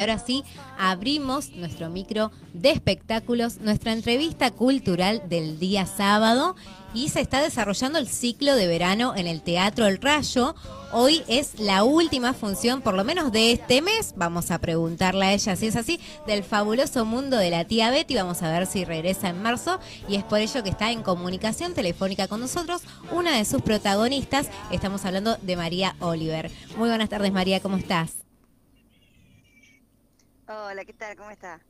Ahora 0.00 0.18
sí, 0.18 0.44
abrimos 0.78 1.50
nuestro 1.50 1.90
micro 1.90 2.32
de 2.54 2.70
espectáculos, 2.70 3.58
nuestra 3.58 3.92
entrevista 3.92 4.50
cultural 4.50 5.22
del 5.28 5.58
día 5.58 5.84
sábado 5.84 6.56
y 6.94 7.10
se 7.10 7.20
está 7.20 7.42
desarrollando 7.42 7.98
el 7.98 8.08
ciclo 8.08 8.54
de 8.54 8.66
verano 8.66 9.14
en 9.14 9.26
el 9.26 9.42
Teatro 9.42 9.86
El 9.86 9.98
Rayo. 9.98 10.54
Hoy 10.92 11.22
es 11.28 11.60
la 11.60 11.84
última 11.84 12.32
función, 12.32 12.80
por 12.80 12.94
lo 12.94 13.04
menos 13.04 13.30
de 13.30 13.52
este 13.52 13.82
mes. 13.82 14.14
Vamos 14.16 14.50
a 14.50 14.58
preguntarle 14.58 15.26
a 15.26 15.32
ella 15.34 15.54
si 15.54 15.66
es 15.66 15.76
así, 15.76 16.00
del 16.26 16.44
fabuloso 16.44 17.04
mundo 17.04 17.36
de 17.36 17.50
la 17.50 17.66
tía 17.66 17.90
Betty. 17.90 18.14
Vamos 18.14 18.42
a 18.42 18.50
ver 18.50 18.66
si 18.66 18.86
regresa 18.86 19.28
en 19.28 19.42
marzo 19.42 19.80
y 20.08 20.16
es 20.16 20.24
por 20.24 20.38
ello 20.38 20.62
que 20.62 20.70
está 20.70 20.90
en 20.90 21.02
comunicación 21.02 21.74
telefónica 21.74 22.26
con 22.26 22.40
nosotros 22.40 22.80
una 23.12 23.36
de 23.36 23.44
sus 23.44 23.60
protagonistas. 23.60 24.48
Estamos 24.70 25.04
hablando 25.04 25.36
de 25.42 25.56
María 25.56 25.94
Oliver. 26.00 26.50
Muy 26.78 26.88
buenas 26.88 27.10
tardes, 27.10 27.32
María, 27.32 27.60
¿cómo 27.60 27.76
estás? 27.76 28.19
Hola, 30.52 30.84
¿qué 30.84 30.92
tal? 30.92 31.16
¿Cómo 31.16 31.30
está? 31.30 31.60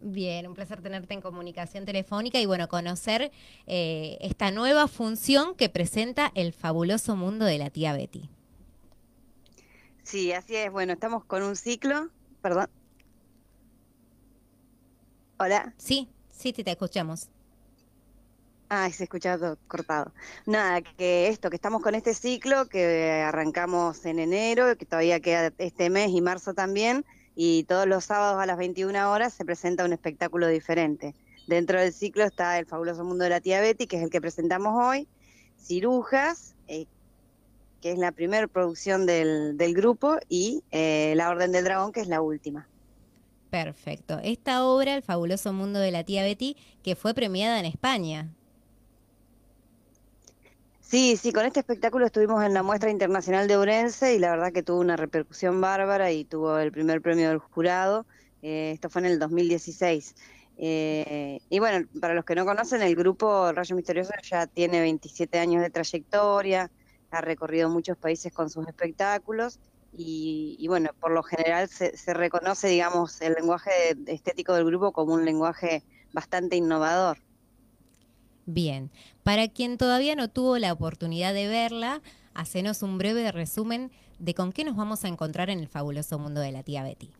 Bien, 0.00 0.46
un 0.46 0.54
placer 0.54 0.80
tenerte 0.80 1.12
en 1.12 1.20
comunicación 1.20 1.84
telefónica 1.84 2.38
y 2.38 2.46
bueno, 2.46 2.66
conocer 2.66 3.30
eh, 3.66 4.16
esta 4.22 4.50
nueva 4.50 4.88
función 4.88 5.54
que 5.54 5.68
presenta 5.68 6.32
el 6.34 6.54
fabuloso 6.54 7.14
mundo 7.14 7.44
de 7.44 7.58
la 7.58 7.68
tía 7.68 7.92
Betty. 7.92 8.30
Sí, 10.02 10.32
así 10.32 10.56
es. 10.56 10.72
Bueno, 10.72 10.94
estamos 10.94 11.26
con 11.26 11.42
un 11.42 11.56
ciclo. 11.56 12.08
Perdón. 12.40 12.70
Hola. 15.38 15.74
Sí, 15.76 16.08
sí, 16.30 16.54
te, 16.54 16.64
te 16.64 16.70
escuchamos. 16.70 17.28
Ah, 18.70 18.88
se 18.88 19.04
escucha 19.04 19.36
todo 19.36 19.58
cortado. 19.68 20.10
Nada, 20.46 20.80
que 20.80 21.28
esto, 21.28 21.50
que 21.50 21.56
estamos 21.56 21.82
con 21.82 21.94
este 21.94 22.14
ciclo 22.14 22.66
que 22.66 23.22
arrancamos 23.26 24.06
en 24.06 24.20
enero, 24.20 24.74
que 24.78 24.86
todavía 24.86 25.20
queda 25.20 25.52
este 25.58 25.90
mes 25.90 26.08
y 26.12 26.22
marzo 26.22 26.54
también 26.54 27.04
y 27.34 27.64
todos 27.64 27.86
los 27.86 28.04
sábados 28.04 28.40
a 28.40 28.46
las 28.46 28.58
21 28.58 29.10
horas 29.10 29.32
se 29.32 29.44
presenta 29.44 29.84
un 29.84 29.92
espectáculo 29.92 30.48
diferente. 30.48 31.14
Dentro 31.46 31.80
del 31.80 31.92
ciclo 31.92 32.24
está 32.24 32.58
El 32.58 32.66
fabuloso 32.66 33.04
mundo 33.04 33.24
de 33.24 33.30
la 33.30 33.40
tía 33.40 33.60
Betty, 33.60 33.86
que 33.86 33.96
es 33.96 34.02
el 34.02 34.10
que 34.10 34.20
presentamos 34.20 34.74
hoy, 34.74 35.08
Cirujas, 35.58 36.54
eh, 36.68 36.86
que 37.80 37.92
es 37.92 37.98
la 37.98 38.12
primera 38.12 38.46
producción 38.46 39.06
del, 39.06 39.74
grupo, 39.74 40.18
y 40.28 40.62
eh, 40.70 41.14
La 41.16 41.30
Orden 41.30 41.52
del 41.52 41.64
Dragón, 41.64 41.92
que 41.92 42.00
es 42.00 42.08
la 42.08 42.20
última. 42.20 42.68
Perfecto. 43.50 44.18
Esta 44.22 44.64
obra, 44.64 44.94
El 44.94 45.02
fabuloso 45.02 45.52
mundo 45.52 45.78
de 45.78 45.90
la 45.90 46.04
tía 46.04 46.22
Betty, 46.22 46.56
que 46.82 46.96
fue 46.96 47.12
premiada 47.12 47.58
en 47.58 47.66
España. 47.66 48.32
Sí, 50.92 51.16
sí, 51.16 51.32
con 51.32 51.46
este 51.46 51.60
espectáculo 51.60 52.04
estuvimos 52.04 52.44
en 52.44 52.52
la 52.52 52.62
muestra 52.62 52.90
internacional 52.90 53.48
de 53.48 53.56
Urense 53.56 54.14
y 54.14 54.18
la 54.18 54.30
verdad 54.30 54.52
que 54.52 54.62
tuvo 54.62 54.78
una 54.80 54.94
repercusión 54.94 55.58
bárbara 55.58 56.12
y 56.12 56.26
tuvo 56.26 56.58
el 56.58 56.70
primer 56.70 57.00
premio 57.00 57.30
del 57.30 57.38
jurado. 57.38 58.06
Eh, 58.42 58.72
esto 58.74 58.90
fue 58.90 59.00
en 59.00 59.06
el 59.06 59.18
2016. 59.18 60.14
Eh, 60.58 61.40
y 61.48 61.58
bueno, 61.60 61.88
para 61.98 62.12
los 62.12 62.26
que 62.26 62.34
no 62.34 62.44
conocen, 62.44 62.82
el 62.82 62.94
grupo 62.94 63.50
Rayo 63.52 63.74
Misterioso 63.74 64.12
ya 64.22 64.46
tiene 64.46 64.82
27 64.82 65.38
años 65.38 65.62
de 65.62 65.70
trayectoria, 65.70 66.70
ha 67.10 67.20
recorrido 67.22 67.70
muchos 67.70 67.96
países 67.96 68.30
con 68.30 68.50
sus 68.50 68.68
espectáculos 68.68 69.60
y, 69.92 70.66
bueno, 70.68 70.90
por 71.00 71.12
lo 71.12 71.22
general 71.22 71.70
se, 71.70 71.96
se 71.96 72.12
reconoce, 72.12 72.68
digamos, 72.68 73.18
el 73.22 73.32
lenguaje 73.32 73.96
estético 74.08 74.52
del 74.52 74.66
grupo 74.66 74.92
como 74.92 75.14
un 75.14 75.24
lenguaje 75.24 75.84
bastante 76.12 76.56
innovador. 76.56 77.16
Bien, 78.46 78.90
para 79.22 79.48
quien 79.48 79.78
todavía 79.78 80.16
no 80.16 80.28
tuvo 80.28 80.58
la 80.58 80.72
oportunidad 80.72 81.32
de 81.32 81.48
verla, 81.48 82.02
hacenos 82.34 82.82
un 82.82 82.98
breve 82.98 83.30
resumen 83.30 83.90
de 84.18 84.34
con 84.34 84.52
qué 84.52 84.64
nos 84.64 84.76
vamos 84.76 85.04
a 85.04 85.08
encontrar 85.08 85.50
en 85.50 85.60
el 85.60 85.68
fabuloso 85.68 86.18
mundo 86.18 86.40
de 86.40 86.52
la 86.52 86.62
tía 86.62 86.82
Betty. 86.82 87.10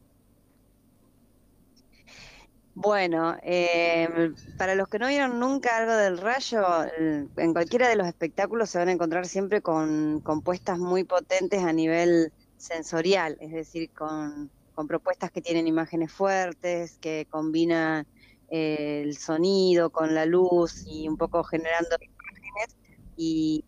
Bueno, 2.75 3.37
eh, 3.43 4.32
para 4.56 4.75
los 4.75 4.88
que 4.88 4.99
no 4.99 5.06
vieron 5.06 5.38
nunca 5.38 5.77
algo 5.77 5.93
del 5.93 6.16
rayo, 6.16 6.65
en 6.97 7.53
cualquiera 7.53 7.88
de 7.88 7.97
los 7.97 8.06
espectáculos 8.06 8.71
se 8.71 8.78
van 8.78 8.88
a 8.88 8.93
encontrar 8.93 9.27
siempre 9.27 9.61
con, 9.61 10.21
compuestas 10.21 10.78
muy 10.78 11.05
potentes 11.05 11.62
a 11.62 11.72
nivel 11.72 12.32
sensorial, 12.56 13.37
es 13.41 13.53
decir, 13.53 13.91
con, 13.91 14.50
con 14.75 14.87
propuestas 14.87 15.31
que 15.31 15.43
tienen 15.43 15.66
imágenes 15.66 16.11
fuertes, 16.12 16.97
que 16.99 17.27
combinan 17.28 18.06
el 18.52 19.16
sonido 19.16 19.88
con 19.88 20.14
la 20.14 20.26
luz 20.26 20.84
y 20.86 21.08
un 21.08 21.16
poco 21.16 21.42
generando 21.42 21.96
imágenes 21.98 22.76
y, 23.16 23.64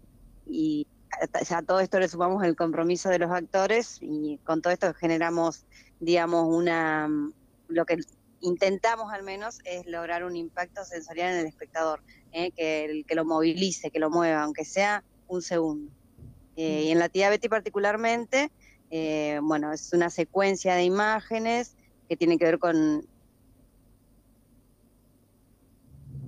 y 0.47 0.87
a 1.51 1.63
todo 1.63 1.81
esto 1.81 1.99
le 1.99 2.07
sumamos 2.07 2.45
el 2.45 2.55
compromiso 2.55 3.09
de 3.09 3.19
los 3.19 3.31
actores 3.31 3.97
y 4.03 4.39
con 4.45 4.61
todo 4.61 4.75
esto 4.75 4.93
generamos, 4.93 5.65
digamos, 6.01 6.47
una 6.55 7.09
lo 7.69 7.87
que 7.87 7.97
intentamos 8.41 9.11
al 9.11 9.23
menos 9.23 9.61
es 9.65 9.87
lograr 9.87 10.23
un 10.23 10.37
impacto 10.37 10.85
sensorial 10.85 11.33
en 11.33 11.41
el 11.41 11.47
espectador, 11.47 12.03
¿eh? 12.33 12.51
que, 12.51 13.05
que 13.09 13.15
lo 13.15 13.25
movilice, 13.25 13.91
que 13.91 13.99
lo 13.99 14.11
mueva, 14.11 14.43
aunque 14.43 14.67
sea 14.67 15.03
un 15.29 15.41
segundo. 15.41 15.91
Eh, 16.57 16.85
y 16.85 16.91
en 16.91 16.99
la 16.99 17.09
tía 17.09 17.31
Betty 17.31 17.49
particularmente, 17.49 18.53
eh, 18.91 19.41
bueno, 19.43 19.73
es 19.73 19.95
una 19.95 20.11
secuencia 20.11 20.75
de 20.75 20.85
imágenes 20.85 21.75
que 22.07 22.19
tiene 22.19 22.37
que 22.37 22.45
ver 22.45 22.59
con 22.59 23.09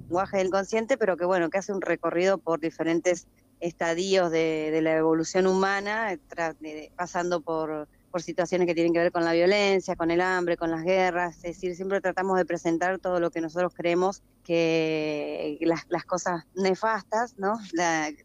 lenguaje 0.07 0.39
del 0.39 0.51
consciente, 0.51 0.97
pero 0.97 1.17
que 1.17 1.25
bueno, 1.25 1.51
que 1.51 1.59
hace 1.59 1.73
un 1.73 1.81
recorrido 1.81 2.39
por 2.39 2.61
diferentes 2.61 3.27
estadios 3.61 4.31
de, 4.31 4.79
la 4.83 4.97
evolución 4.97 5.47
humana, 5.47 6.19
pasando 6.97 7.41
por, 7.41 7.89
por 8.11 8.23
situaciones 8.23 8.67
que 8.67 8.75
tienen 8.75 8.93
que 8.93 8.99
ver 8.99 9.13
con 9.13 9.25
la 9.25 9.33
violencia, 9.33 9.97
con 9.97 10.11
el 10.11 10.21
hambre, 10.21 10.57
con 10.57 10.71
las 10.71 10.85
guerras, 10.85 11.37
es 11.37 11.43
decir, 11.43 11.75
siempre 11.75 12.01
tratamos 12.01 12.37
de 12.37 12.45
presentar 12.45 12.99
todo 12.99 13.21
lo 13.21 13.31
que 13.31 13.41
nosotros 13.41 13.73
creemos 13.75 14.23
que 14.45 15.59
las, 15.63 15.87
las 15.89 16.05
cosas 16.05 16.45
nefastas, 16.55 17.37
¿no? 17.39 17.59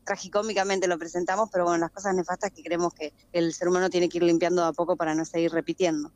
tragicómicamente 0.03 0.87
lo 0.87 0.99
presentamos, 0.99 1.49
pero 1.51 1.63
bueno, 1.63 1.79
las 1.79 1.91
cosas 1.91 2.13
nefastas 2.15 2.51
que 2.51 2.63
creemos 2.63 2.93
que 2.93 3.13
el 3.31 3.53
ser 3.53 3.69
humano 3.69 3.89
tiene 3.89 4.07
que 4.07 4.17
ir 4.17 4.23
limpiando 4.23 4.63
a 4.63 4.73
poco 4.73 4.95
para 4.95 5.15
no 5.15 5.25
seguir 5.25 5.51
repitiendo. 5.51 6.11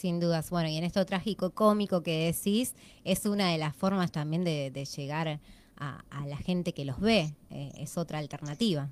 Sin 0.00 0.18
dudas. 0.18 0.48
Bueno, 0.48 0.70
y 0.70 0.78
en 0.78 0.84
esto 0.84 1.04
trágico 1.04 1.50
cómico 1.50 2.02
que 2.02 2.32
decís, 2.32 2.72
es 3.04 3.26
una 3.26 3.50
de 3.50 3.58
las 3.58 3.76
formas 3.76 4.10
también 4.10 4.44
de, 4.44 4.70
llegar 4.96 5.40
a, 5.76 6.26
la 6.26 6.38
gente 6.38 6.72
que 6.72 6.86
los 6.86 6.98
ve. 7.00 7.34
Eh, 7.50 7.72
es 7.76 7.98
otra 7.98 8.18
alternativa. 8.18 8.88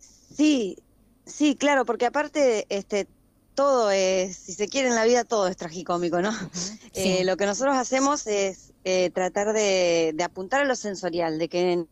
Sí, 0.00 0.78
sí, 1.26 1.54
claro, 1.54 1.84
porque 1.84 2.06
aparte, 2.06 2.66
este, 2.70 3.06
todo 3.54 3.92
es, 3.92 4.36
si 4.36 4.52
se 4.52 4.66
quiere 4.66 4.88
en 4.88 4.96
la 4.96 5.04
vida, 5.04 5.22
todo 5.22 5.46
es 5.46 5.56
tragicómico, 5.56 6.20
¿no? 6.20 6.32
Eh, 6.94 7.24
lo 7.24 7.38
que 7.38 7.46
nosotros 7.46 7.74
hacemos 7.74 8.26
es 8.26 8.74
eh, 8.84 9.08
tratar 9.14 9.54
de, 9.54 10.12
de, 10.14 10.24
apuntar 10.24 10.60
a 10.60 10.64
lo 10.66 10.74
sensorial, 10.74 11.38
de 11.38 11.48
que 11.48 11.86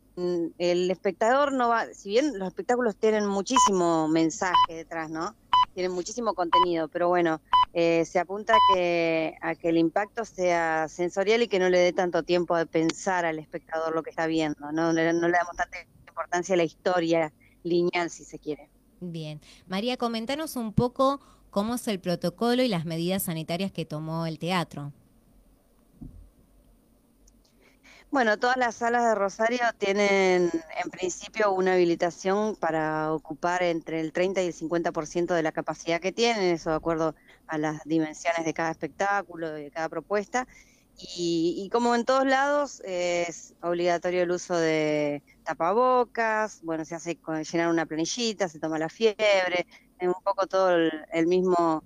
el 0.59 0.91
espectador 0.91 1.53
no 1.53 1.69
va, 1.69 1.87
si 1.91 2.09
bien 2.09 2.37
los 2.37 2.49
espectáculos 2.49 2.95
tienen 2.97 3.25
muchísimo 3.25 4.07
mensaje 4.07 4.53
detrás, 4.75 5.09
¿no? 5.09 5.35
Tienen 5.73 5.91
muchísimo 5.91 6.33
contenido, 6.33 6.87
pero 6.87 7.07
bueno, 7.07 7.41
eh, 7.73 8.03
se 8.05 8.19
apunta 8.19 8.55
que, 8.73 9.35
a 9.41 9.55
que 9.55 9.69
el 9.69 9.77
impacto 9.77 10.25
sea 10.25 10.87
sensorial 10.89 11.41
y 11.41 11.47
que 11.47 11.59
no 11.59 11.69
le 11.69 11.79
dé 11.79 11.93
tanto 11.93 12.23
tiempo 12.23 12.57
de 12.57 12.65
pensar 12.65 13.25
al 13.25 13.39
espectador 13.39 13.95
lo 13.95 14.03
que 14.03 14.09
está 14.09 14.27
viendo, 14.27 14.71
no, 14.71 14.91
no 14.91 14.93
le 14.93 15.03
damos 15.03 15.55
tanta 15.55 15.77
importancia 16.07 16.53
a 16.53 16.57
la 16.57 16.63
historia 16.63 17.33
lineal, 17.63 18.09
si 18.09 18.25
se 18.25 18.39
quiere. 18.39 18.69
Bien. 18.99 19.41
María, 19.67 19.97
comentanos 19.97 20.55
un 20.55 20.73
poco 20.73 21.21
cómo 21.49 21.75
es 21.75 21.87
el 21.87 21.99
protocolo 21.99 22.61
y 22.63 22.67
las 22.67 22.85
medidas 22.85 23.23
sanitarias 23.23 23.71
que 23.71 23.85
tomó 23.85 24.25
el 24.25 24.39
teatro. 24.39 24.93
Bueno, 28.11 28.37
todas 28.37 28.57
las 28.57 28.75
salas 28.75 29.05
de 29.05 29.15
Rosario 29.15 29.61
tienen 29.77 30.51
en 30.83 30.91
principio 30.91 31.53
una 31.53 31.75
habilitación 31.75 32.57
para 32.57 33.13
ocupar 33.13 33.63
entre 33.63 34.01
el 34.01 34.11
30 34.11 34.41
y 34.41 34.47
el 34.47 34.53
50% 34.53 35.33
de 35.33 35.41
la 35.41 35.53
capacidad 35.53 36.01
que 36.01 36.11
tienen, 36.11 36.43
eso 36.53 36.71
de 36.71 36.75
acuerdo 36.75 37.15
a 37.47 37.57
las 37.57 37.81
dimensiones 37.85 38.43
de 38.43 38.53
cada 38.53 38.69
espectáculo, 38.71 39.51
de 39.51 39.71
cada 39.71 39.87
propuesta. 39.87 40.45
Y, 41.15 41.69
como 41.71 41.95
en 41.95 42.03
todos 42.03 42.25
lados 42.25 42.81
es 42.83 43.55
obligatorio 43.61 44.23
el 44.23 44.31
uso 44.31 44.57
de 44.57 45.23
tapabocas, 45.45 46.61
bueno, 46.63 46.83
se 46.83 46.95
hace 46.95 47.15
con, 47.15 47.41
llenar 47.45 47.69
una 47.69 47.85
planillita, 47.85 48.49
se 48.49 48.59
toma 48.59 48.77
la 48.77 48.89
fiebre, 48.89 49.65
es 49.99 50.07
un 50.07 50.21
poco 50.21 50.47
todo 50.47 50.75
el 50.75 51.27
mismo, 51.27 51.81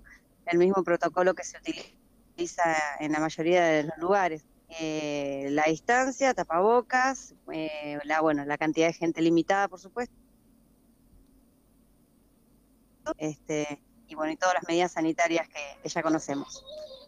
el 0.46 0.58
mismo 0.58 0.82
protocolo 0.82 1.34
que 1.34 1.44
se 1.44 1.56
utiliza 1.58 2.64
en 2.98 3.12
la 3.12 3.20
mayoría 3.20 3.64
de 3.64 3.84
los 3.84 3.98
lugares. 3.98 4.44
Eh, 4.68 5.48
la 5.52 5.64
distancia, 5.64 6.34
tapabocas, 6.34 7.34
eh, 7.52 7.98
la, 8.04 8.20
bueno, 8.20 8.44
la 8.44 8.58
cantidad 8.58 8.88
de 8.88 8.92
gente 8.92 9.22
limitada, 9.22 9.68
por 9.68 9.78
supuesto. 9.78 10.14
Este, 13.18 13.80
y 14.08 14.14
bueno, 14.16 14.32
y 14.32 14.36
todas 14.36 14.54
las 14.54 14.64
medidas 14.66 14.92
sanitarias 14.92 15.48
que, 15.48 15.88
ya 15.88 16.02
conocemos. 16.02 16.64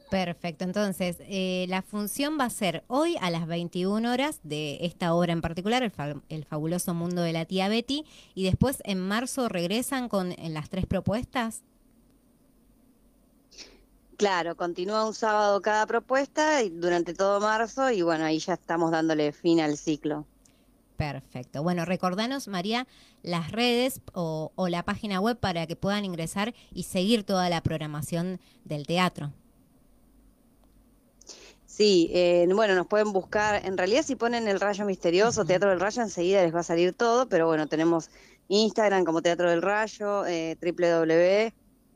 Perfecto, 0.09 0.65
entonces 0.65 1.17
eh, 1.21 1.67
la 1.69 1.83
función 1.83 2.39
va 2.41 2.45
a 2.45 2.51
ser 2.51 2.85
hoy 2.87 3.17
a 3.21 3.29
las 3.29 3.47
21 3.47 4.11
horas 4.11 4.41
de 4.43 4.79
esta 4.81 5.13
obra 5.13 5.33
en 5.33 5.43
particular, 5.43 5.83
el, 5.83 6.45
fabuloso 6.45 6.95
mundo 6.95 7.21
de 7.21 7.33
la 7.33 7.45
tía 7.45 7.69
Betty, 7.69 8.07
y 8.35 8.45
después 8.45 8.81
en 8.85 9.01
marzo 9.01 9.49
regresan 9.49 10.09
con 10.09 10.35
las 10.39 10.71
tres 10.71 10.87
propuestas. 10.87 11.63
Claro, 14.19 14.57
continúa 14.57 15.07
un 15.07 15.15
sábado 15.15 15.63
cada 15.63 15.87
propuesta 15.87 16.65
y 16.65 16.71
durante 16.71 17.15
todo 17.15 17.39
marzo 17.41 17.89
y 17.93 18.03
bueno, 18.03 18.25
ahí 18.25 18.41
ya 18.41 18.55
estamos 18.55 18.91
dándole 18.91 19.31
fin 19.31 19.61
al 19.61 19.77
ciclo. 19.77 20.27
Perfecto. 20.97 21.63
Bueno, 21.63 21.85
recordanos, 21.85 22.49
María, 22.49 22.89
las 23.23 23.53
redes 23.53 24.01
o, 24.15 24.51
la 24.69 24.83
página 24.83 25.21
web 25.21 25.39
para 25.39 25.69
que 25.69 25.77
puedan 25.77 26.05
ingresar 26.05 26.53
y 26.75 26.83
seguir 26.83 27.23
toda 27.23 27.49
la 27.49 27.63
programación 27.63 28.41
del 28.65 28.89
teatro. 28.89 29.33
Sí, 31.65 32.11
eh, 32.13 32.49
bueno, 32.53 32.75
nos 32.75 32.89
pueden 32.89 33.13
buscar, 33.13 33.65
en 33.65 33.79
realidad 33.79 34.03
si 34.05 34.17
ponen 34.17 34.49
el 34.49 34.59
Rayo 34.59 34.85
Misterioso, 34.85 35.45
Teatro 35.45 35.71
del 35.71 35.79
Rayo, 35.79 36.03
enseguida 36.03 36.43
les 36.43 36.53
va 36.53 36.61
a 36.61 36.65
salir 36.65 36.93
todo, 36.93 37.29
pero 37.29 37.47
bueno, 37.47 37.69
tenemos 37.69 38.11
Instagram 38.49 39.05
como 39.05 39.23
Teatro 39.23 39.49
del 39.49 39.63
Rayo, 39.63 40.27
eh, 40.27 40.57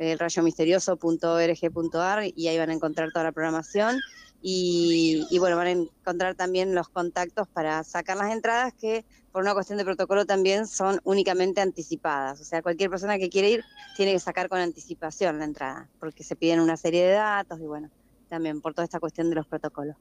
www.elrayomisterioso.org.ar 0.03 2.25
y 2.35 2.49
ahí 2.49 2.59
van 2.59 2.71
a 2.71 2.75
encontrar 2.75 3.13
toda 3.13 3.23
la 3.25 3.33
programación. 3.33 4.01
Y, 4.45 5.25
bueno, 5.39 5.57
van 5.57 5.69
a 5.69 5.71
encontrar 5.71 6.35
también 6.35 6.75
los 6.75 6.89
contactos 6.89 7.47
para 7.47 7.85
sacar 7.85 8.17
las 8.17 8.33
entradas 8.33 8.75
que 8.75 9.05
por 9.31 9.43
una 9.43 9.55
cuestión 9.55 9.79
de 9.79 9.85
protocolo 9.85 10.27
también 10.27 10.67
son 10.67 11.01
únicamente 11.05 11.61
anticipadas. 11.61 12.41
O 12.41 12.45
sea, 12.45 12.61
cualquier 12.61 12.91
persona 12.91 13.19
que 13.19 13.31
quiere 13.31 13.51
ir 13.51 13.65
tiene 13.97 14.13
que 14.13 14.19
sacar 14.19 14.49
con 14.49 14.59
anticipación 14.59 15.39
la 15.39 15.45
entrada, 15.45 15.89
porque 16.01 16.25
se 16.25 16.35
piden 16.35 16.59
una 16.59 16.77
serie 16.77 17.05
de 17.05 17.13
datos 17.13 17.61
y 17.61 17.67
bueno, 17.67 17.89
también 18.29 18.61
por 18.61 18.75
toda 18.75 18.85
esta 18.85 18.99
cuestión 18.99 19.31
de 19.31 19.37
los 19.37 19.47
protocolos. 19.47 19.95